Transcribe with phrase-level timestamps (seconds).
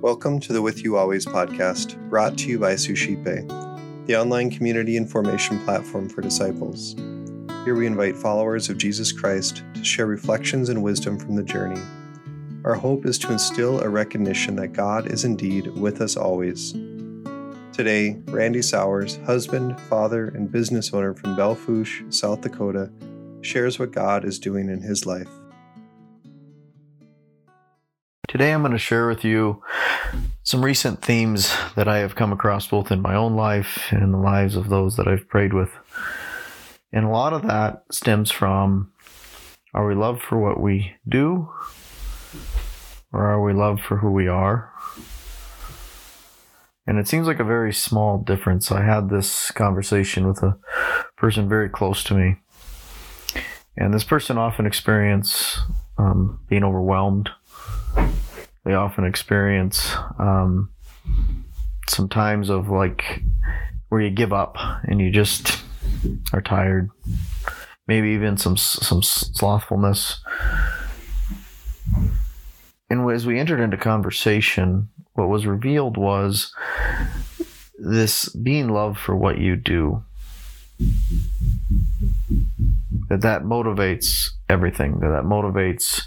[0.00, 3.48] Welcome to the With You Always podcast, brought to you by Suscipe,
[4.06, 6.94] the online community and formation platform for disciples.
[7.64, 11.80] Here we invite followers of Jesus Christ to share reflections and wisdom from the journey.
[12.64, 16.72] Our hope is to instill a recognition that God is indeed with us always.
[17.72, 22.92] Today, Randy Sowers, husband, father, and business owner from Belle Fourche, South Dakota,
[23.40, 25.28] shares what God is doing in his life.
[28.34, 29.62] Today, I'm going to share with you
[30.42, 34.10] some recent themes that I have come across both in my own life and in
[34.10, 35.70] the lives of those that I've prayed with.
[36.92, 38.90] And a lot of that stems from
[39.72, 41.48] are we loved for what we do,
[43.12, 44.68] or are we loved for who we are?
[46.88, 48.72] And it seems like a very small difference.
[48.72, 50.58] I had this conversation with a
[51.16, 52.38] person very close to me.
[53.76, 55.60] And this person often experience
[55.98, 57.30] um, being overwhelmed
[58.64, 60.70] they often experience um,
[61.88, 63.22] some times of like
[63.88, 65.62] where you give up and you just
[66.32, 66.90] are tired.
[67.86, 70.20] Maybe even some some slothfulness.
[72.90, 76.52] And as we entered into conversation what was revealed was
[77.78, 80.04] this being loved for what you do
[83.08, 86.02] that that motivates everything that that motivates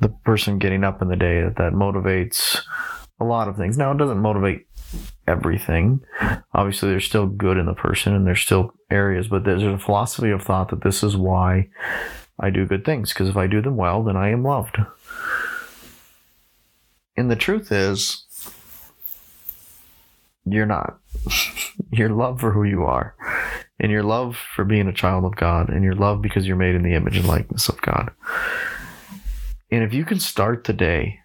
[0.00, 2.60] the person getting up in the day that that motivates
[3.20, 3.76] a lot of things.
[3.76, 4.66] Now, it doesn't motivate
[5.26, 6.00] everything.
[6.54, 10.30] Obviously, there's still good in the person and there's still areas, but there's a philosophy
[10.30, 11.68] of thought that this is why
[12.38, 14.78] I do good things, because if I do them well, then I am loved.
[17.16, 18.24] And the truth is,
[20.46, 20.98] you're not.
[21.92, 23.14] your love for who you are,
[23.78, 26.74] and your love for being a child of God, and your love because you're made
[26.74, 28.10] in the image and likeness of God.
[29.70, 31.20] And if you can start the day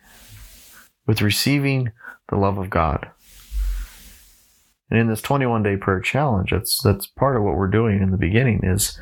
[1.08, 1.92] with receiving
[2.30, 3.10] the love of God,
[4.90, 8.12] and in this 21 day prayer challenge, that's that's part of what we're doing in
[8.12, 9.00] the beginning is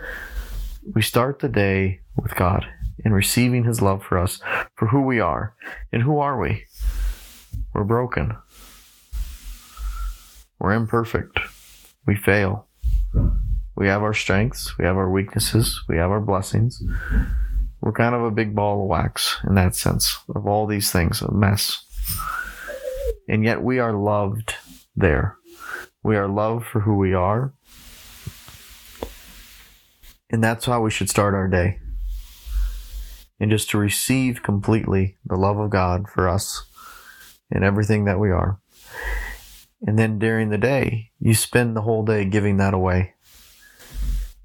[0.93, 2.65] we start the day with God
[3.03, 4.39] and receiving his love for us
[4.75, 5.55] for who we are.
[5.91, 6.65] And who are we?
[7.73, 8.37] We're broken.
[10.59, 11.39] We're imperfect.
[12.05, 12.67] We fail.
[13.75, 16.81] We have our strengths, we have our weaknesses, we have our blessings.
[17.83, 21.21] We're kind of a big ball of wax in that sense of all these things,
[21.21, 21.83] a mess.
[23.27, 24.55] And yet we are loved
[24.95, 25.35] there.
[26.01, 27.53] We are loved for who we are.
[30.29, 31.79] And that's how we should start our day.
[33.37, 36.63] And just to receive completely the love of God for us
[37.51, 38.61] and everything that we are.
[39.85, 43.15] And then during the day, you spend the whole day giving that away.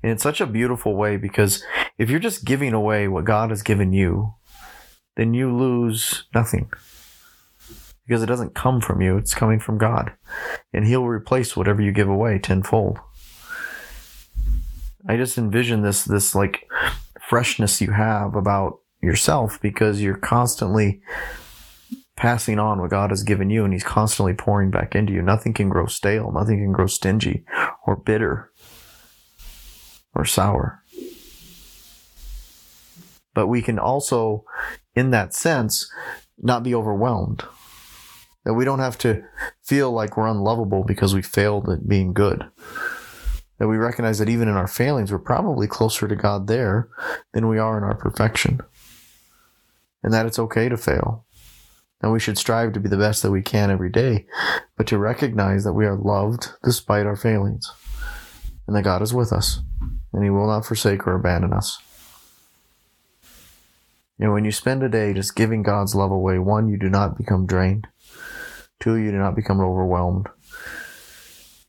[0.03, 1.63] And it's such a beautiful way because
[1.99, 4.35] if you're just giving away what God has given you,
[5.17, 6.71] then you lose nothing.
[8.07, 10.13] Because it doesn't come from you, it's coming from God.
[10.73, 13.01] And He'll replace whatever you give away tenfold.
[15.07, 16.69] I just envision this this like
[17.21, 21.01] freshness you have about yourself because you're constantly
[22.17, 25.23] passing on what God has given you and He's constantly pouring back into you.
[25.23, 27.45] Nothing can grow stale, nothing can grow stingy
[27.87, 28.53] or bitter
[30.15, 30.83] or sour.
[33.39, 34.45] But we can also,
[34.97, 35.89] in that sense,
[36.39, 37.45] not be overwhelmed.
[38.45, 39.23] That we don't have to
[39.63, 42.45] feel like we're unlovable because we failed at being good.
[43.61, 46.89] That we recognize that even in our failings, we're probably closer to God there
[47.33, 48.59] than we are in our perfection.
[50.03, 51.25] And that it's okay to fail.
[52.03, 54.27] And we should strive to be the best that we can every day,
[54.77, 57.71] but to recognize that we are loved despite our failings
[58.67, 59.61] and that God is with us
[60.13, 61.79] and He will not forsake or abandon us.
[64.19, 66.89] You know, when you spend a day just giving God's love away, one, you do
[66.89, 67.87] not become drained.
[68.81, 70.29] Two, you do not become overwhelmed.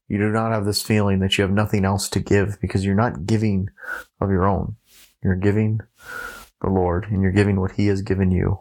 [0.07, 2.95] You do not have this feeling that you have nothing else to give because you're
[2.95, 3.69] not giving
[4.19, 4.77] of your own.
[5.23, 5.81] You're giving
[6.61, 8.59] the Lord and you're giving what He has given you.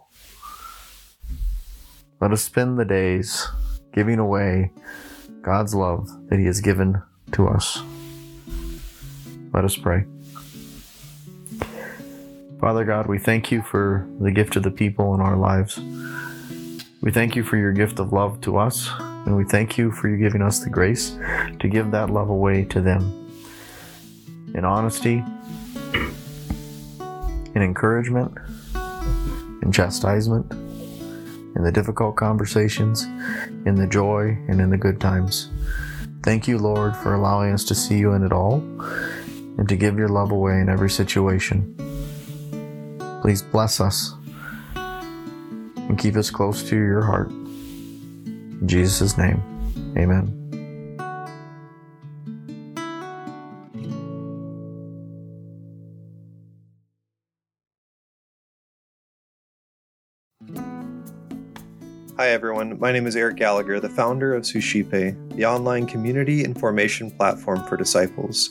[2.21, 3.49] Let us spend the days
[3.95, 4.73] giving away
[5.41, 7.01] God's love that He has given
[7.33, 7.81] to us.
[9.55, 10.05] Let us pray.
[12.61, 15.79] Father God, we thank you for the gift of the people in our lives.
[17.01, 20.09] We thank you for your gift of love to us, and we thank you for
[20.09, 21.17] you giving us the grace
[21.61, 23.31] to give that love away to them.
[24.55, 25.23] In honesty,
[27.55, 28.37] in encouragement,
[29.63, 33.05] in chastisement, in the difficult conversations,
[33.67, 35.49] in the joy, and in the good times.
[36.25, 38.57] Thank you, Lord, for allowing us to see you in it all
[39.59, 41.77] and to give your love away in every situation.
[43.21, 44.15] Please bless us.
[45.89, 47.31] and keep us close to your heart.
[47.31, 49.43] In Jesus' name,
[49.97, 50.35] amen.
[62.19, 62.79] Hi, everyone.
[62.81, 67.65] My name is Eric Gallagher, the founder of Suscipe, the online community and formation platform
[67.69, 68.51] for disciples.